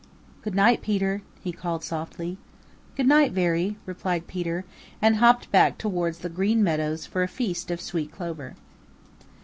[0.41, 2.39] "Good night, Peter," he called softly.
[2.97, 4.65] "Good night, Veery," replied Peter
[4.99, 8.55] and hopped back towards the Green Meadows for a feast of sweet clover.